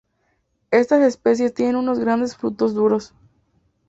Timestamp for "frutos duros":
2.35-3.13